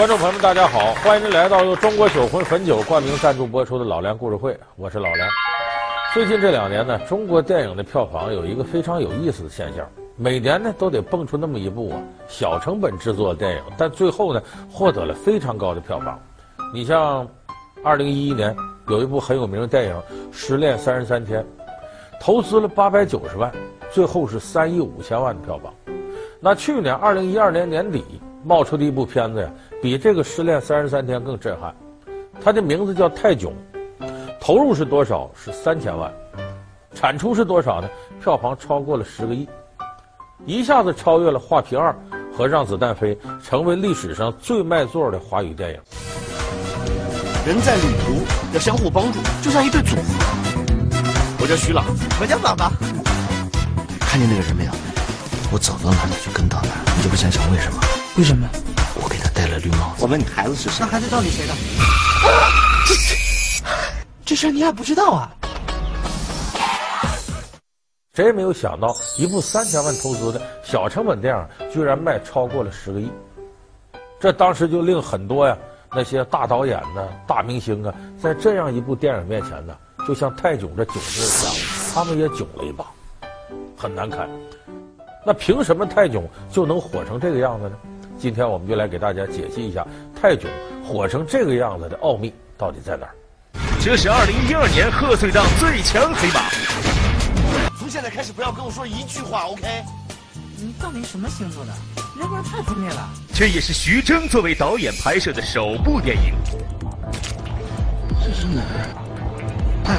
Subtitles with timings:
[0.00, 0.94] 观众朋友们，大家好！
[1.04, 5.28] 欢迎您来到由中国酒魂汾酒冠名赞助播出的《老梁故事会》，我是老梁。
[6.14, 9.86] 最近这两年呢，中国电影的票房有一个非常有意思的现象，
[10.16, 14.42] 每年呢都得蹦出那么一部啊小成本制作的电影，但最后呢
[14.72, 16.18] 获得了非常高的票房。
[16.72, 17.28] 你像，
[17.84, 18.56] 二零一一年
[18.88, 19.94] 有一部很有名的电影
[20.32, 21.42] 《失恋三十三天》，
[22.18, 23.52] 投资了八百九十万，
[23.92, 25.70] 最后是三亿五千万的票房。
[26.40, 28.02] 那去年二零一二年年底。
[28.42, 29.50] 冒出的一部片子呀，
[29.82, 31.74] 比这个《失恋三十三天》更震撼。
[32.44, 33.50] 它的名字叫《泰囧》，
[34.38, 35.30] 投入是多少？
[35.34, 36.12] 是三千万，
[36.94, 37.88] 产出是多少呢？
[38.22, 39.48] 票房超过了十个亿，
[40.44, 41.90] 一下子超越了《画皮二》
[42.36, 45.80] 和《让子弹飞》，成为历史上最卖座的华语电影。
[47.46, 50.02] 人在旅途要相互帮助，就像一对组合。
[51.42, 51.86] 我叫徐朗，
[52.20, 52.70] 我叫宝宝。
[53.98, 54.72] 看见那个人没有？
[55.50, 57.80] 我走到哪里就跟到哪儿，你就不想想为什么？
[58.18, 58.46] 为什么？
[59.40, 60.04] 戴了绿帽子。
[60.04, 60.76] 我问你，孩子是谁？
[60.80, 61.54] 那孩子到底谁的？
[62.86, 62.94] 这
[64.26, 65.32] 这事你还不知道啊？
[68.12, 73.10] 谁也没有想到，一部三千万投资的小成本电影，居然卖超过了十个亿。
[74.20, 75.56] 这当时就令很多呀
[75.90, 79.74] 那些大导演呢、大明星啊，在这样一部电影面前呢，
[80.06, 81.54] 就像泰囧这囧字一样，
[81.94, 82.84] 他们也囧了一把，
[83.74, 84.28] 很难堪。
[85.24, 87.76] 那凭什么泰囧就能火成这个样子呢？
[88.20, 89.82] 今天我们就来给大家解析一下
[90.20, 90.50] 泰囧
[90.86, 93.14] 火成这个样子的奥秘到底在哪儿。
[93.80, 96.50] 这是二零一二年贺岁档最强黑马。
[97.78, 99.62] 从现在开始不要跟我说一句话，OK？
[100.58, 101.72] 你到底什么星座的？
[102.18, 103.08] 人格太分裂了。
[103.32, 106.34] 这也是徐峥作为导演拍摄的首部电影。
[108.22, 109.96] 这是哪儿？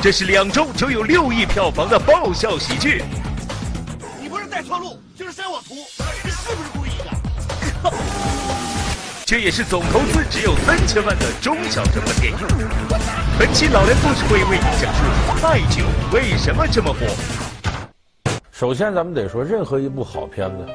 [0.00, 3.04] 这是两周就有六亿票房的爆笑喜剧。
[9.32, 12.38] 这也是总投资只有三千万的中小成本电影。
[13.38, 17.06] 本期老梁故事会为你讲述泰囧为什么这么火。
[18.50, 20.66] 首先，咱们得说，任何一部好片子，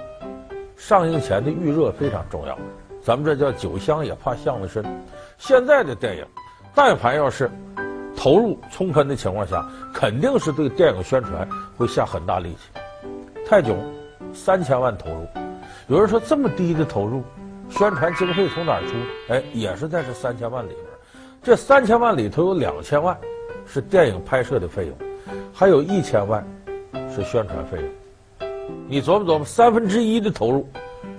[0.75, 2.57] 上映前的预热非常重要。
[2.99, 4.83] 咱们这叫酒香也怕巷子深。
[5.37, 6.25] 现在的电影，
[6.73, 7.51] 但凡要是。
[8.15, 12.81] 投入充分的情况下，肯定是对电影宣传会下很大力气。
[13.47, 13.77] 泰囧
[14.33, 15.27] 三千万投入，
[15.89, 17.23] 有人说这么低的投入，
[17.69, 19.33] 宣传经费从哪儿出？
[19.33, 20.85] 哎，也是在这三千万里边。
[21.43, 23.15] 这三千万里头有两千万
[23.65, 24.97] 是电影拍摄的费用，
[25.53, 26.45] 还有一千万
[27.13, 28.49] 是宣传费用。
[28.87, 30.67] 你琢磨琢磨，三分之一的投入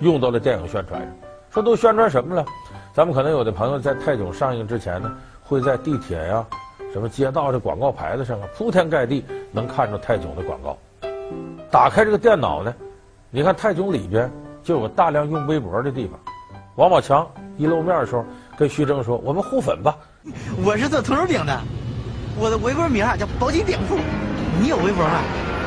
[0.01, 1.09] 用到了电影宣传上。
[1.51, 2.45] 说都宣传什么了？
[2.93, 5.11] 咱们可能有的朋友在泰囧上映之前呢，
[5.41, 6.45] 会在地铁呀。
[6.91, 10.77] 什么街道的广告牌子上啊，铺天盖地能看着泰囧的广告。
[11.71, 12.73] 打开这个电脑呢，
[13.29, 14.29] 你看泰囧里边
[14.63, 16.19] 就有大量用微博的地方。
[16.79, 18.23] 王宝强一露面的时候，
[18.57, 19.97] 跟徐峥说：“我们互粉吧。
[20.63, 21.61] ”我是做兔肉饼的，
[22.39, 23.97] 我的微博名啊叫宝鸡饼铺。
[24.61, 25.21] 你有微博吗？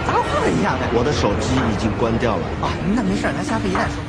[0.07, 0.89] 咱们互粉一下呗。
[0.95, 2.47] 我的手机已经关掉了。
[2.63, 4.03] 啊，那没事，咱下次一再说。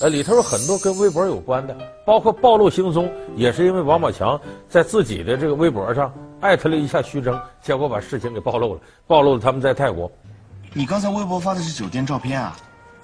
[0.00, 1.76] 呃，里头有很多跟微博有关的，
[2.06, 10.10] 包括暴露行踪，也是因为王宝强在自己的这个微博上艾特了一下徐峥，结果把事情给暴露了，暴露了他们在泰国。
[10.72, 12.56] 你刚才微博发的是酒店照片啊？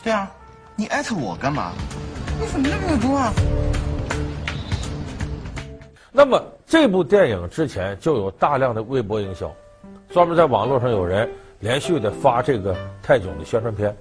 [0.03, 0.27] 对啊，
[0.75, 1.73] 你艾特我干嘛？
[2.41, 3.33] 你怎么那么多啊？
[6.11, 9.53] 那么这部电影之前就有大量的微博营销，
[10.09, 11.29] 专门在网络上有人
[11.59, 13.95] 连续的发这个泰囧的宣传片。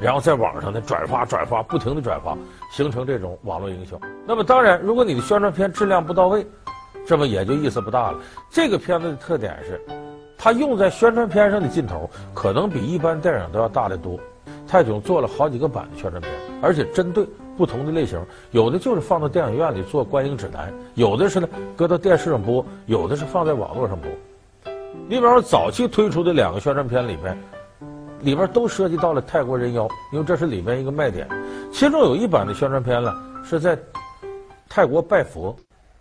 [0.00, 2.36] 然后在网上呢转发转发，不停的转发，
[2.72, 3.96] 形成这种网络营销。
[4.26, 6.44] 那么当然，如果你的宣传片质量不到位，
[7.06, 8.18] 这么也就意思不大了。
[8.50, 9.80] 这个片子的特点是，
[10.36, 14.18] 它用在宣传片上的镜头可能比一般电影都要大得多。
[14.74, 17.24] 泰囧做了好几个版的宣传片，而且针对
[17.56, 18.20] 不同的类型，
[18.50, 24.10] 有的就是放到电影院里做观影指南，有的是呢搁到电视上播，有的是放在网络上播。
[25.08, 27.38] 你比方说早期推出的两个宣传片里面。
[28.22, 31.28] 里边都涉及到了泰国人妖，因为这是里面一个卖点。
[31.70, 33.14] 其中有一版的宣传片呢，
[33.44, 33.78] 是在
[34.66, 35.54] 泰国拜佛，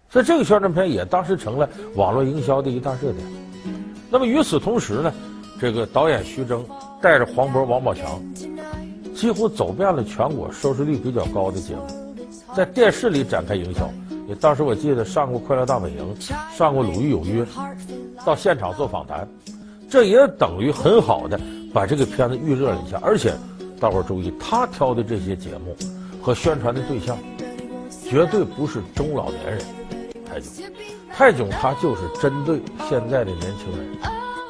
[0.09, 3.17] 所以这个宣传片也当时成了网络营销的一大热点。
[4.09, 5.13] 那么与此同时呢，
[5.59, 6.65] 这个导演徐峥
[7.01, 8.21] 带着黄渤、王宝强，
[9.23, 11.87] 几乎走遍了全国收视率比较高的节目，
[12.53, 13.89] 在电视里展开营销。
[14.27, 16.15] 也当时我记得上过《快乐大本营》，
[16.57, 17.41] 上过《鲁豫有约》，
[18.25, 19.25] 到现场做访谈，
[19.89, 21.39] 这也等于很好的。
[21.73, 23.33] 把这个片子预热了一下，而且
[23.79, 25.73] 大伙儿注意，他挑的这些节目
[26.21, 27.17] 和宣传的对象，
[28.03, 29.61] 绝对不是中老年人。
[30.27, 30.65] 泰囧，
[31.15, 32.59] 泰囧，他就是针对
[32.89, 33.87] 现在的年轻人，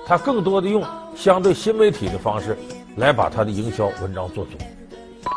[0.07, 0.83] 他更多的用
[1.15, 2.57] 相对新媒体的方式
[2.95, 4.51] 来把他的营销文章做足。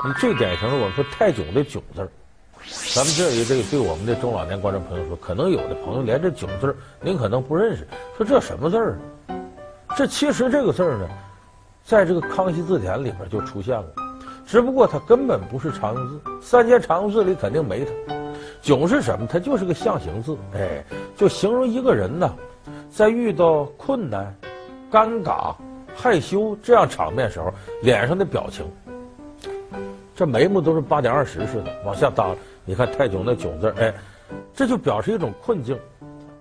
[0.06, 2.08] 你最典型的，我们说泰囧的“囧”字儿，
[2.94, 7.86] 咱们这里这个对我们的中老年观众朋友说，可能有的朋友连这“囧”字儿您可能不认识，
[8.16, 8.98] 说这什么字儿？
[9.96, 11.08] 这其实这个字儿呢，
[11.82, 13.86] 在这个康熙字典里边就出现了，
[14.46, 18.14] 只不过它根本不是常用字，三节常用字里肯定没它。
[18.60, 19.26] 囧是什么？
[19.26, 20.84] 它就是个象形字，哎，
[21.16, 22.34] 就形容一个人呢，
[22.90, 24.34] 在遇到困难、
[24.90, 25.54] 尴尬、
[25.96, 27.52] 害羞这样场面时候，
[27.82, 28.64] 脸上的表情。
[30.14, 33.92] 这眉毛都是八点二十似的往下耷，你看泰囧那“囧”字，哎，
[34.54, 35.78] 这就表示一种困境。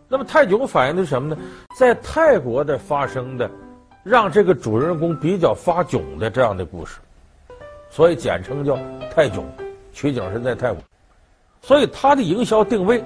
[0.08, 1.38] 那么泰囧反映的是什么呢？
[1.78, 3.50] 在泰国的发生的，
[4.04, 7.00] 让这个主人公比较发囧的这样的故事，
[7.90, 8.78] 所以简称叫
[9.14, 9.44] 泰囧，
[9.92, 10.82] 取景是在泰国。
[11.62, 13.04] 所以它的营销定位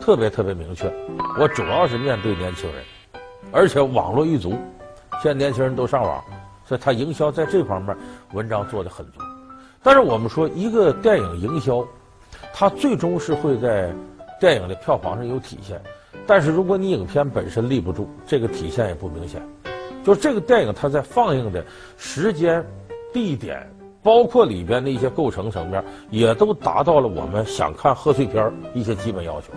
[0.00, 0.92] 特别特别明确，
[1.38, 2.82] 我主要是面对年轻人，
[3.52, 4.54] 而且网络一族，
[5.22, 6.24] 现在年轻人都上网，
[6.64, 7.96] 所以他营销在这方面
[8.32, 9.20] 文章做得很足。
[9.82, 11.86] 但是我们说一个电影营销，
[12.52, 13.92] 它最终是会在
[14.40, 15.80] 电影的票房上有体现。
[16.26, 19.42] 但是如果你影片本身立不住，这个体现也不明显。
[20.04, 21.64] 就这个电影它在放映的
[21.96, 22.64] 时间、
[23.12, 23.68] 地点。
[24.02, 29.48] 包括里边的一些构成层面，也都达到了我们想看贺岁片一些基本要求。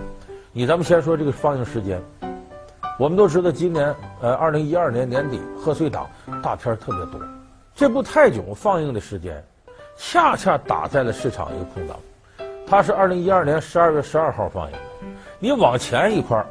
[0.52, 2.02] 你咱们先说这个放映时间，
[3.00, 6.08] 我们都知道今年呃二零一二年年底贺岁档
[6.44, 7.20] 大片特别多，
[7.74, 9.44] 这部泰囧放映的时间，
[9.98, 11.98] 恰恰打在了市场一个空档。
[12.68, 14.80] 它是二零一二年十二月十二号放映的，
[15.40, 16.46] 你往前一块儿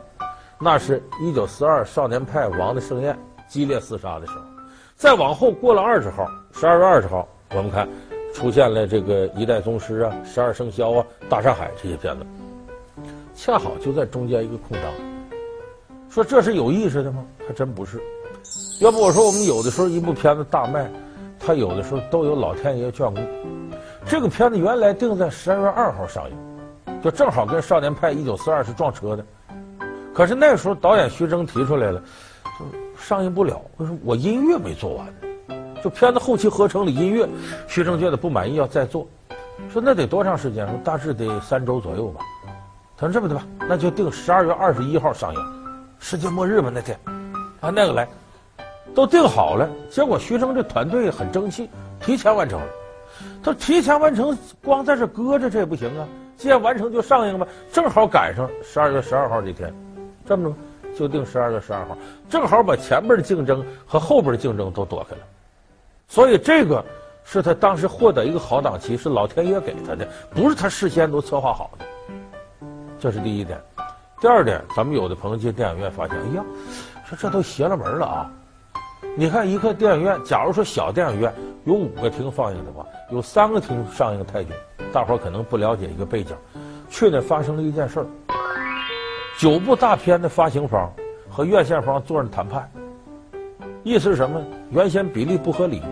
[0.58, 3.16] 那是一九四二少年派王的盛宴
[3.48, 4.44] 激烈厮杀的时候，
[4.96, 7.26] 再往后过了二十号，十二月二十号。
[7.54, 7.88] 我们看，
[8.34, 12.26] 出现了这个一代宗师啊、十二生肖啊、大上海这些片子，
[13.34, 15.11] 恰好就在中间一个空档。
[16.12, 17.24] 说这是有意识的吗？
[17.48, 17.98] 还真不是。
[18.82, 20.86] 要不我说我们有的时候一部片子大卖，
[21.40, 23.18] 它有的时候都有老天爷眷顾。
[24.04, 26.36] 这个片子原来定在十二月二号上映，
[27.02, 29.24] 就正好跟少年派一九四二是撞车的。
[30.12, 32.02] 可是那时候导演徐峥提出来了，
[32.58, 32.66] 就
[33.00, 33.98] 上映不了，为什么？
[34.04, 35.06] 我音乐没做完。
[35.82, 37.26] 就片子后期合成的音乐，
[37.66, 39.08] 徐峥觉得不满意，要再做，
[39.72, 40.68] 说那得多长时间？
[40.68, 42.20] 说大致得三周左右吧。
[42.98, 45.40] 他说这么的吧，那就定十二月二十一号上映，
[46.04, 46.98] 世界末日嘛那天，
[47.60, 48.06] 按那个来，
[48.92, 49.70] 都定好了。
[49.88, 51.70] 结果徐峥这团队很争气，
[52.00, 52.66] 提前完成了。
[53.40, 56.06] 他提前完成，光在这搁着这也不行啊！
[56.36, 59.72] 既然完成就上映吧，正好赶上十二月十二号这天，
[60.26, 61.96] 这么着就定十二月十二号，
[62.28, 65.22] 正好把前边的竞争和后边的竞争都躲开了。
[66.08, 66.84] 所以这个
[67.24, 71.86] 是他当时获得一个好档期，是老天爷给他的，不是他事先都策划好的。
[72.98, 73.58] 这是第一点。
[74.22, 76.44] 第二点，咱们有的朋友进电影院发现，哎呀，
[77.04, 78.30] 说这都邪了门了啊！
[79.16, 81.34] 你看一个电影院，假如说小电影院
[81.64, 84.56] 有五个厅放映的话，有三个厅上映泰囧，
[84.92, 86.36] 大伙儿可能不了解一个背景，
[86.88, 88.06] 去年发生了一件事儿：
[89.40, 90.88] 九部大片的发行方
[91.28, 92.70] 和院线方坐着谈判，
[93.82, 94.40] 意思是什么？
[94.70, 95.82] 原先比例不合理。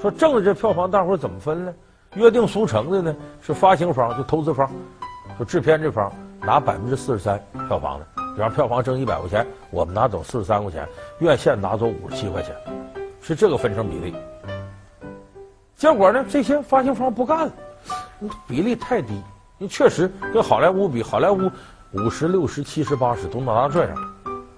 [0.00, 1.74] 说挣的这票房，大伙儿怎么分呢？
[2.14, 4.70] 约定俗成的呢，是发行方就投资方，
[5.40, 10.86] 就制片这方拿百分之四十三票房的，比方票房挣一百块钱，我们拿走四十三块钱，
[11.20, 12.54] 院线拿走五十七块钱，
[13.20, 14.14] 是这个分成比例。
[15.76, 17.52] 结果呢，这些发行方不干了，
[18.46, 19.20] 比例太低，
[19.58, 21.50] 你确实跟好莱坞比，好莱坞
[21.92, 23.96] 五十六十七十八十都能拿这样，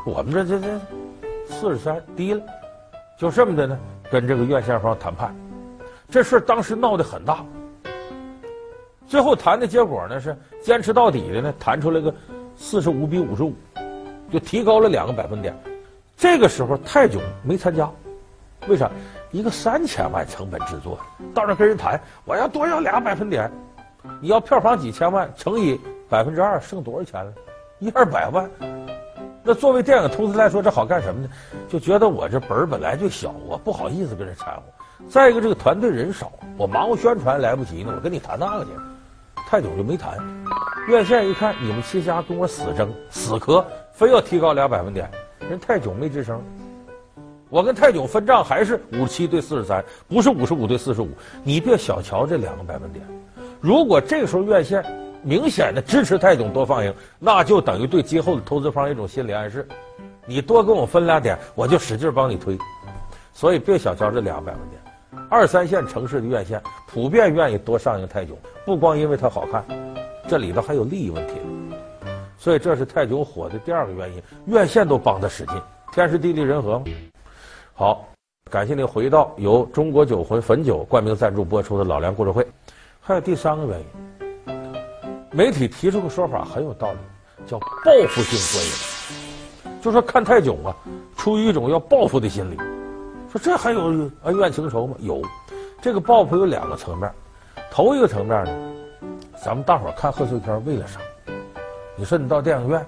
[0.07, 0.81] 我们这这这
[1.47, 2.43] 四十三低了，
[3.19, 3.79] 就这么的呢。
[4.11, 5.37] 跟这个院线方谈判，
[6.09, 7.45] 这事当时闹得很大。
[9.09, 12.15] 最后谈的结果呢是坚持到底的呢，谈出来个
[12.57, 13.55] 四十五比五十五，
[14.31, 15.57] 就提高了两个百分点。
[16.15, 17.91] 这个时候泰囧没参加，
[18.69, 18.91] 为啥？
[19.31, 20.99] 一个三千万成本制作，
[21.35, 23.51] 到那跟人谈，我要多要俩百分点。
[24.21, 27.33] 你要票房几千万乘以百分之二，剩多少钱了？
[27.79, 28.51] 一二百万。
[29.43, 31.29] 那作为电影投资来说，这好干什么呢？
[31.69, 34.63] 就觉得我这本本来就小，我不好意思跟人掺和。
[35.09, 38.71] 再一个，这个团队人少，我忙活宣传来不及呢，我跟你谈那个去。
[39.51, 40.19] 泰囧就没谈。
[40.89, 45.11] 院线一看，你们七家跟我死争死磕，非要提高俩百分点，
[45.49, 46.39] 人泰囧没吱声。
[47.49, 51.09] 我跟泰囧分账还是五十七对四十三，不是五十五对四十五。
[51.43, 53.03] 你别小瞧这两个百分点。
[53.59, 54.85] 如果这个时候院线，
[55.23, 59.67] 明显的支持泰囧多放映，那就等于对今后的投资方一种心理暗示：
[60.27, 62.59] 你多跟我分两点，我就使劲帮你推。
[63.33, 64.83] 所以别小瞧这两个百分点，
[65.31, 69.65] 二三线城市的院线普遍愿意多上映泰囧，不光因为它好看，
[70.27, 71.35] 这里头还有利益问题。
[72.39, 75.55] 所以这是泰囧火的第二个原因，院线都帮他使劲，
[75.93, 76.85] 天时地利人和嘛。
[77.75, 78.05] 好。
[78.51, 82.43] 感谢您回到由中国酒魂汾酒冠名赞助播出的《老梁故事会》。
[82.99, 83.87] 还有第三个原因，
[85.31, 86.99] 媒体提出个说法很有道理，
[87.45, 87.67] 叫报
[88.09, 89.83] 复性观影。
[89.83, 90.75] 就说看泰囧啊，
[91.15, 92.57] 出于一种要报复的心理。
[93.31, 94.97] 说这还有恩怨情仇吗？
[95.01, 95.21] 有，
[95.83, 97.11] 这个报复有两个层面。
[97.71, 98.51] 头一个层面呢，
[99.45, 100.99] 咱们大伙儿看贺岁片为了啥？
[101.95, 102.85] 你说你到电影院，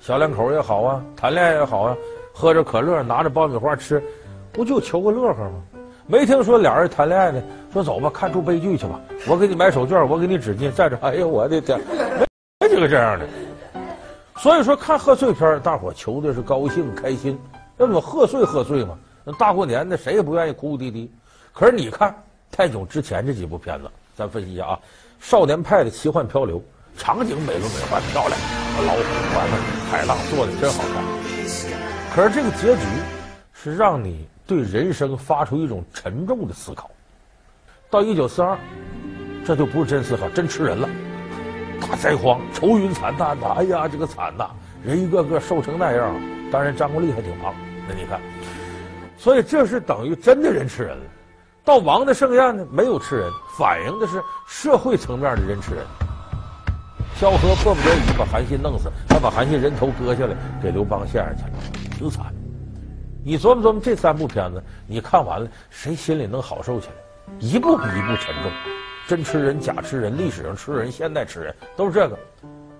[0.00, 1.96] 小两口也好啊，谈恋爱也好啊，
[2.34, 4.02] 喝着可乐，拿着爆米花吃。
[4.52, 5.62] 不就求个乐呵吗？
[6.08, 7.40] 没听说俩人谈恋爱呢。
[7.72, 8.98] 说走吧，看出悲剧去吧。
[9.28, 10.96] 我给你买手绢，我给你纸巾，在这。
[10.96, 11.78] 哎呦，我的天，
[12.58, 13.26] 没几个这样的。
[14.38, 17.38] 所以说看贺岁片，大伙求的是高兴开心，
[17.76, 18.98] 那么贺岁贺岁嘛？
[19.30, 21.12] 那大过年的，谁也不愿意哭哭啼啼。
[21.52, 22.14] 可是你看
[22.50, 24.80] 泰囧之前这几部片子，咱分析一下啊。
[25.20, 26.62] 少年派的奇幻漂流，
[26.96, 28.40] 场景美轮美奂漂亮，
[28.86, 29.00] 老虎、
[29.36, 29.56] 完了
[29.90, 31.04] 海浪做的真好看。
[32.14, 32.82] 可是这个结局
[33.52, 34.26] 是让你。
[34.48, 36.90] 对人生发出一种沉重的思考。
[37.90, 38.56] 到一九四二，
[39.44, 40.88] 这就不是真思考，真吃人了。
[41.82, 43.46] 大灾荒，愁云惨淡的！
[43.46, 44.48] 哎呀，这个惨呐！
[44.82, 46.18] 人一个个瘦成那样，
[46.50, 47.54] 当然张国立还挺胖。
[47.86, 48.22] 那你看，
[49.18, 51.04] 所以这是等于真的人吃人了。
[51.64, 55.84] 到王的盛宴呢，没有吃人，反映的是社会层面的人吃人。
[57.16, 61.50] 萧何迫不得已把韩信弄死，他把韩信人头割下来给刘邦献上去了，
[61.98, 62.32] 挺惨。
[63.24, 66.94] 你琢磨琢磨这三部片子，你看完了，谁心里能好受起来？
[67.40, 68.52] 一部比一部沉重，
[69.08, 72.16] 真吃人，假吃人，历史上吃人，现代吃人，都是这个。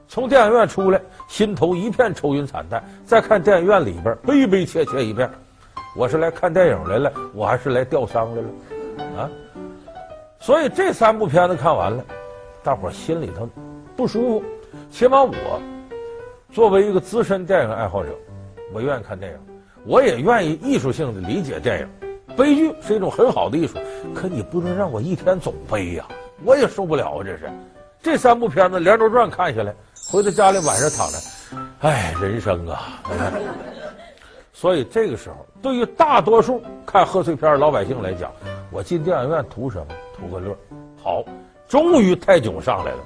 [0.07, 5.29] 从电影院出来，心头一片愁云惨淡；再看电影院里边，悲悲切切一片。
[5.97, 8.49] 我是来看电影来了，我还是来吊丧来了？
[9.23, 9.31] 啊！
[10.39, 12.05] 所以这三部片子看完了，
[12.63, 13.49] 大伙心里头
[13.97, 14.45] 不舒服。
[14.91, 15.61] 起码我
[16.53, 18.11] 作为一个资深电影爱好者，
[18.73, 19.39] 我愿意看电影。
[19.85, 21.89] 我也愿意艺术性的理解电影，
[22.37, 23.79] 悲剧是一种很好的艺术，
[24.15, 26.07] 可你不能让我一天总悲呀，
[26.45, 27.25] 我也受不了啊！
[27.25, 27.51] 这是，
[28.03, 29.75] 这三部片子连轴转看下来，
[30.11, 31.19] 回到家里晚上躺着，
[31.81, 33.01] 哎，人生啊！
[34.61, 38.29] 所以这个时候，对于大多数看贺岁片老百姓来讲，
[38.73, 39.87] 我进电影院图什么？
[40.17, 40.53] 图个乐。
[41.01, 41.23] 好，
[41.69, 42.99] 终于泰囧上来了，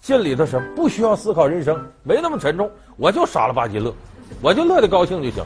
[0.00, 0.66] 进里头什么？
[0.74, 3.92] 不需要思考人生，没那么沉重，我就傻了吧唧乐，
[4.40, 5.44] 我就乐得高兴就行。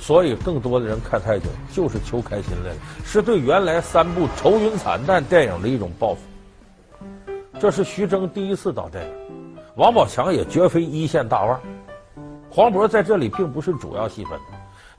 [0.00, 6.20] 所以，更多的人看泰囧就是求开心来了，是对原来三部愁云惨淡电影的一种报复。
[7.60, 9.12] 这是徐峥第一次导电影，
[9.76, 11.60] 王宝强也绝非一线大腕，
[12.50, 14.36] 黄渤在这里并不是主要戏份。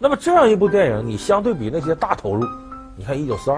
[0.02, 2.48] 那么这样一部电影，你相对比那些大投入，
[2.96, 3.58] 你看《一九四二》，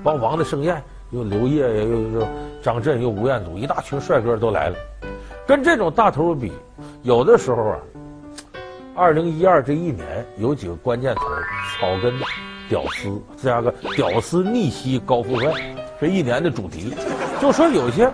[0.00, 0.80] 帮王的盛宴，
[1.10, 2.28] 又刘烨，又又
[2.62, 4.76] 张震，又吴彦祖，一大群帅哥都来了，
[5.44, 6.52] 跟这种大投入比，
[7.02, 7.78] 有的时候啊。
[8.94, 11.20] 二零一二这一年有几个关键词：
[11.78, 12.14] 草根、
[12.66, 15.52] 屌丝，再加个屌丝逆袭高富帅，
[16.00, 16.94] 这一年的主题。
[17.38, 18.10] 就说有些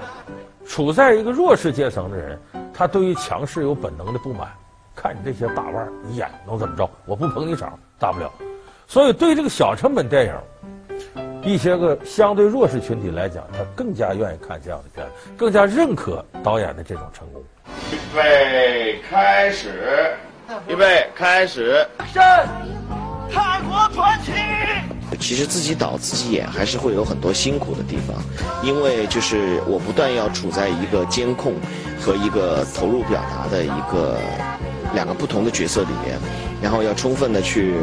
[0.65, 2.37] 处在一个弱势阶层的人，
[2.75, 4.49] 他对于强势有本能的不满。
[4.95, 6.89] 看你这些大腕儿，你演能怎么着？
[7.07, 8.31] 我不捧你场，大不了。
[8.87, 10.35] 所以对这个小成本电影，
[11.43, 17.43] 一些个相对弱势群体来讲，他更加愿意看这样的片子，更加认可导演的这种成功。
[17.91, 20.15] 预备，开始。
[20.69, 21.87] 预备开始。
[23.33, 24.33] 泰国传奇。
[25.19, 28.17] 其实自己导自己演还是会有很多辛苦的地方，
[28.63, 31.55] 因为就是我不断要处在一个监控
[32.01, 34.19] 和一个投入表达的一个
[34.95, 36.19] 两个不同的角色里面，
[36.63, 37.75] 然后要充分的去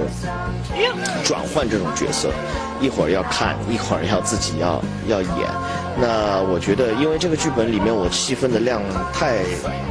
[1.24, 2.32] 转换这种角色，
[2.80, 5.50] 一会儿要看，一会儿要自己要要演。
[6.02, 8.82] 那我觉得，因为这个剧本里面我戏份的量
[9.14, 9.44] 太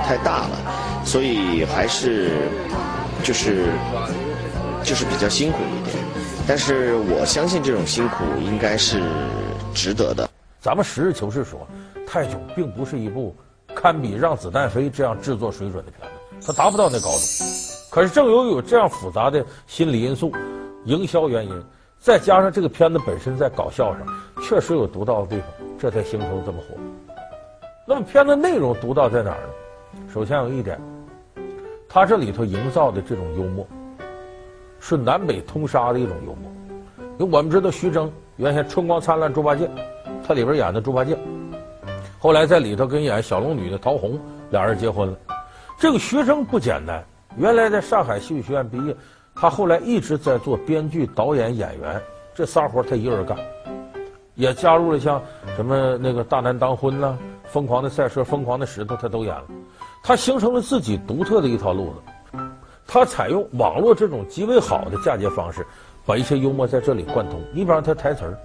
[0.05, 0.59] 太大了。
[1.05, 2.33] 所以还是
[3.23, 3.73] 就是
[4.85, 5.97] 就是比较辛苦一点，
[6.47, 9.01] 但是我相信这种辛苦应该是
[9.73, 10.29] 值得的。
[10.61, 11.67] 咱们实事求是说，
[12.07, 13.35] 《泰囧》并不是一部
[13.75, 17.19] 堪比《让子弹飞》这样制作水准的片子，他达不到那高度。
[17.91, 20.33] 可是正由于有这样复杂的心理因素、
[20.85, 21.63] 营销原因，
[21.99, 24.07] 再加上这个片子本身在搞笑上
[24.43, 26.77] 确实有独到的地方，这才形成这么火。
[27.87, 30.03] 那么片子内容独到在哪儿呢？
[30.13, 30.79] 首先有一点。
[31.89, 33.67] 他这里头营造的这种幽默，
[34.79, 36.53] 是南北通杀的一种幽默。
[37.19, 39.67] 因为我们知道徐峥原先《春光灿烂猪八戒》，
[40.23, 41.19] 他里边演的猪八戒，
[42.19, 45.17] 后来在里头跟演小龙女的陶虹俩人结婚了。
[45.79, 47.05] 这个学生不简单，
[47.37, 48.97] 原来在上海戏剧学院毕业，
[49.37, 52.03] 他后来一直在做编剧、导演、演员
[52.35, 53.39] 这仨活他一个人干，
[54.35, 55.23] 也加入了像
[55.55, 59.45] 什么那个大难当婚啦、疯狂的赛车、疯狂的石头，他都演了。
[60.03, 62.39] 他形成了自己独特的一套路子，
[62.85, 65.65] 他采用网络这种极为好的嫁接方式，
[66.05, 67.41] 把一些幽默在这里贯通。
[67.53, 68.37] 你比方他台词儿，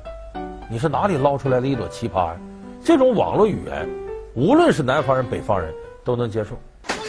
[0.70, 2.38] 你是哪里捞出来的一朵奇葩呀？
[2.84, 3.90] 这种网络语言，
[4.36, 5.74] 无论是南方人、北方人
[6.04, 6.56] 都能接受。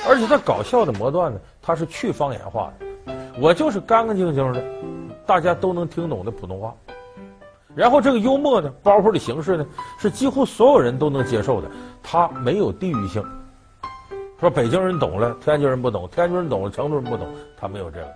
[0.06, 4.62] 而且他搞笑的模段呢，他是去方言化的，我就是干干净净的，
[5.26, 6.74] 大家都能听懂的普通话。
[7.74, 9.66] 然后这个幽默呢，包袱的形式呢，
[9.98, 11.68] 是几乎所有人都能接受的，
[12.02, 13.24] 它没有地域性。
[14.38, 17.26] 说北京人懂了，天津人不懂；天津人懂了，成都人不懂。
[17.56, 18.14] 他没有这个。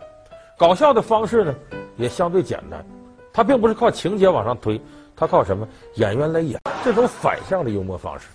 [0.59, 1.55] 搞笑的方式呢，
[1.97, 2.85] 也相对简单。
[3.33, 4.81] 他并不是靠情节往上推，
[5.17, 5.67] 他靠什么？
[5.95, 8.29] 演员来演这种反向的幽默方式。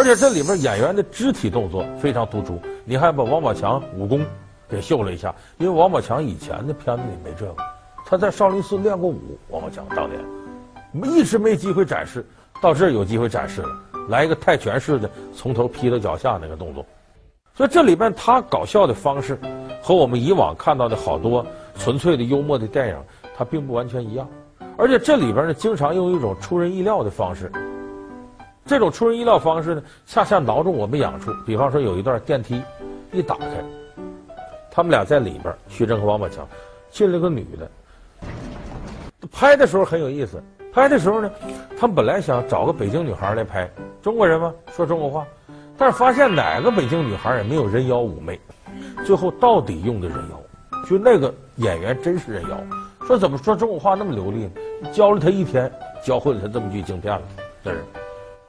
[0.00, 2.58] 而且这里边演员的肢体动作非常突出。
[2.86, 4.24] 你还把王宝强武功
[4.66, 7.54] 给秀了一下，因为王宝强以前的片子里没这个。
[8.06, 10.18] 他在少林寺练过武，王宝强当年
[11.14, 12.24] 一直没机会展示，
[12.62, 13.68] 到这儿有机会展示了。
[14.08, 16.82] 来一个泰拳式的，从头劈到脚下那个动作，
[17.54, 19.38] 所以这里边他搞笑的方式
[19.82, 21.44] 和我们以往看到的好多
[21.78, 22.96] 纯粹的幽默的电影，
[23.36, 24.26] 它并不完全一样。
[24.78, 27.52] 而且这里边呢，经常用一种出人意料的方式。
[28.70, 31.32] 这种出人意料方式呢，恰恰挠中我们痒处。
[31.44, 32.62] 比方说，有一段电梯
[33.10, 33.46] 一打开，
[34.70, 36.46] 他们俩在里边，徐峥和王宝强
[36.88, 37.68] 进了个女的。
[39.32, 40.40] 拍的时候很有意思。
[40.72, 41.28] 拍的时候呢，
[41.76, 43.68] 他们本来想找个北京女孩来拍，
[44.00, 45.26] 中国人嘛，说中国话，
[45.76, 48.38] 但是发现哪个北京女孩也没有人妖妩媚，
[49.04, 50.40] 最后到底用的人妖，
[50.88, 52.56] 就那个演员真是人妖，
[53.04, 54.92] 说怎么说中国话那么流利呢？
[54.92, 55.68] 教了他一天，
[56.04, 57.22] 教会了他这么句京片了，
[57.64, 57.84] 这是。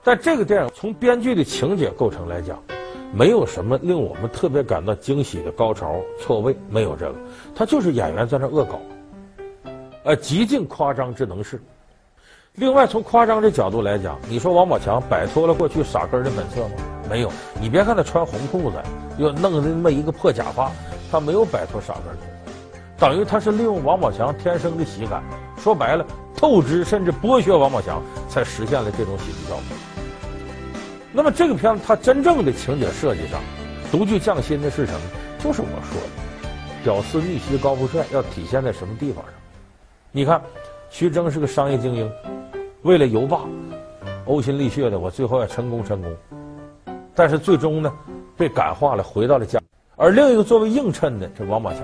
[0.04, 2.58] 但这个电影从编剧的情节构成来讲，
[3.14, 7.16] 没有什么令我们特别感到惊喜的高潮错位，没有这个，
[7.54, 8.80] 他就是演员在那恶搞，
[10.04, 11.62] 呃，极尽夸张之能事。
[12.56, 16.72] 另外，从夸张的角度来讲，你说王宝强摆脱了过去傻根的本色吗？
[17.10, 17.32] 没有。
[17.62, 18.78] 你别看他穿红裤子，
[19.18, 20.72] 又弄的那么一个破假发，
[21.12, 22.18] 他没有摆脱傻根，
[22.98, 25.24] 等于他是利用王宝强天生的喜感，
[25.58, 26.06] 说白了，
[26.36, 29.64] 透支甚至剥削王宝强，才实现了这种喜剧效果。
[31.14, 33.40] 那么这个片子它真正的情节设计上，
[33.92, 35.02] 独具匠心的是什么？
[35.40, 36.50] 就是我说的，
[36.84, 39.34] 屌丝逆袭高富帅要体现在什么地方上？
[40.12, 40.42] 你看，
[40.90, 42.12] 徐峥是个商业精英。
[42.84, 43.42] 为了游霸，
[44.26, 46.16] 呕心沥血的，我最后要成功成功，
[47.14, 47.94] 但是最终呢，
[48.38, 49.60] 被感化了，回到了家。
[49.96, 51.82] 而另一个作为映衬的这王宝强，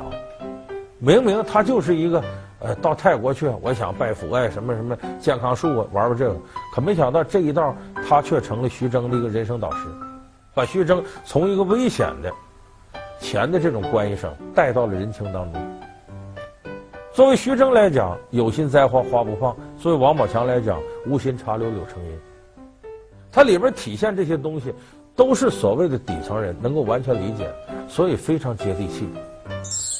[0.99, 2.23] 明明他就是一个
[2.59, 6.35] 呃，到泰国去，我想拜佛哎，什么什么健康树啊，玩玩这个，
[6.73, 7.75] 可没想到这一道
[8.07, 9.85] 他却成了徐峥的一个人生导师，
[10.55, 12.33] 把徐峥从一个危险的
[13.19, 15.79] 钱的这种关系上带到了人情当中。
[17.13, 22.19] 作为徐峥来讲，有心栽花花不放；作为王宝强来讲，无心插柳柳成荫。
[23.31, 24.73] 它里边体现这些东西，
[25.15, 27.51] 都是所谓的底层人能够完全理解，
[27.87, 29.07] 所以非常接地气。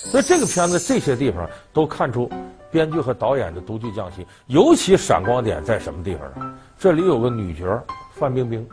[0.09, 2.29] 所以这个片子这些地方都看出
[2.71, 4.25] 编剧和导演的独具匠心。
[4.47, 6.53] 尤其闪光点在什么地方呢？
[6.79, 7.83] 这里有个女角
[8.15, 8.67] 范冰冰，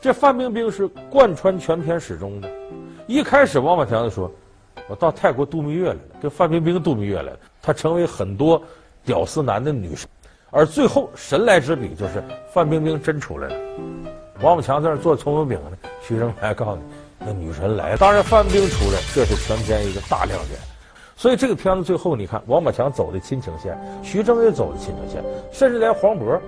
[0.00, 2.50] 这范冰冰是贯穿全片始终的。
[3.06, 4.30] 一开始王宝强就说。
[4.88, 7.38] 我到泰国度蜜月来了，跟范冰冰度蜜月来了。
[7.62, 8.60] 她成为很多
[9.04, 10.08] 屌丝男的女神，
[10.50, 13.54] 而最后神来之笔就是范冰冰真出来了。
[14.42, 16.82] 王宝强在那做葱油饼呢，徐峥来告诉你，
[17.20, 17.96] 那女神来了。
[17.96, 20.58] 当然，范冰冰出来，这是全片一个大亮点。
[21.16, 26.40] 所以这个片子最后你看，王宝强走的亲情线，徐峥也走的亲情线，甚至连黄渤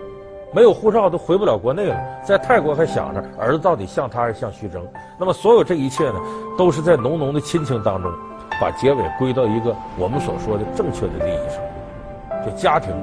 [0.52, 4.82] 没有护照都回不了国内了，在泰国还想着儿子到底像他还是像徐峥。
[5.18, 6.20] 那么所有这一切呢，
[6.56, 8.12] 都是在浓浓的亲情当中。
[8.60, 12.94] 把结尾归到一个我们所说的正确的利益上，就家庭，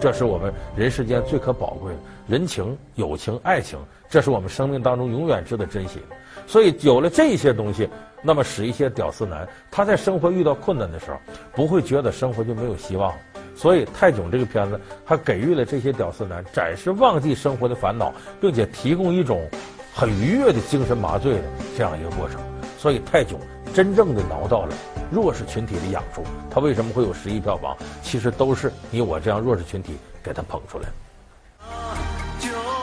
[0.00, 6.16] 这是我们人世间最可宝贵的人情、友情、爱情，这是我们生命当中永远值得珍惜的。
[6.46, 7.88] 所以有了这些东西，
[8.22, 11.18] 那么使一些屌丝男他在生活遇到困难的时候，
[11.54, 13.12] 不会觉得生活就没有希望。
[13.54, 19.48] 所以泰囧这个片子还给予了这些屌丝男暂时忘记生活的烦恼，并且提供一种
[19.94, 21.40] 很愉悦的精神麻醉的
[21.76, 22.40] 这样一个过程。
[22.78, 23.38] 所以泰囧
[23.72, 24.74] 真正的挠到了。
[25.10, 27.76] 弱势群体的养处，他为什么会有十亿票房？
[28.02, 32.11] 其实都是你我这样弱势群体给他捧出来的。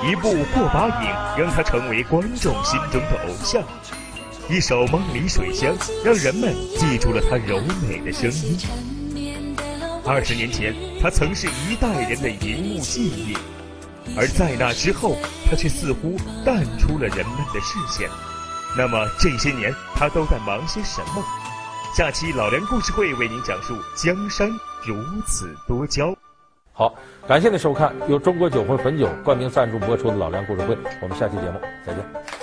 [0.02, 3.62] 一部过把瘾，让他成为观众心中的偶像；
[4.50, 8.58] 一首梦里水乡，让人们记住了他柔美的声音。
[10.06, 13.38] 二十年前，他曾是一代人的荧幕记忆，
[14.16, 15.18] 而在那之后，
[15.50, 18.10] 他却似乎淡出了人们的视线。
[18.78, 21.22] 那么这些年，他都在忙些什么？
[21.94, 24.50] 下期老梁故事会为您讲述江山
[24.86, 24.96] 如
[25.28, 26.16] 此多娇。
[26.80, 26.96] 好，
[27.28, 32.39] 感谢您收看由中国酒魂汾酒冠名赞助播出的老梁故事会，我们下期节目再见。